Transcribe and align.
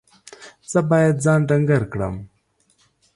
زه 0.71 0.79
باید 0.89 1.15
ځان 1.25 1.39
ډنګر 1.49 1.83
کړم. 1.91 2.15